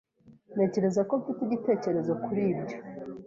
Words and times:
Ntekereza 0.53 1.01
ko 1.09 1.13
mfite 1.21 1.41
igitekerezo 1.43 2.11
kuri 2.23 2.41
ibyo. 2.53 2.77